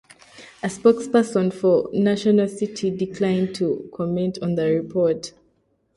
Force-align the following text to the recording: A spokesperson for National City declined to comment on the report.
A 0.63 0.65
spokesperson 0.65 1.53
for 1.53 1.87
National 1.93 2.47
City 2.47 2.89
declined 2.89 3.53
to 3.53 3.87
comment 3.93 4.39
on 4.41 4.55
the 4.55 4.65
report. 4.73 5.31